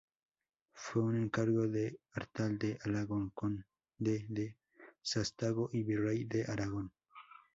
Fue 0.73 1.03
un 1.03 1.15
encargo 1.15 1.67
de 1.67 1.99
Artal 2.13 2.57
de 2.57 2.79
Alagón, 2.85 3.29
Conde 3.35 3.63
de 3.99 4.57
Sástago 5.03 5.69
y 5.73 5.83
Virrey 5.83 6.23
de 6.23 6.43
Aragón. 6.45 6.91